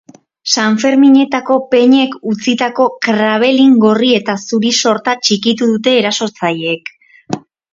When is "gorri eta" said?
3.85-4.37